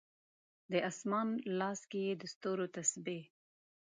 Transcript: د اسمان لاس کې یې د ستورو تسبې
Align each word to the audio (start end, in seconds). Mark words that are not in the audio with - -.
د 0.71 0.73
اسمان 0.89 1.27
لاس 1.59 1.79
کې 1.89 1.99
یې 2.07 2.13
د 2.21 2.23
ستورو 2.33 2.65
تسبې 2.75 3.19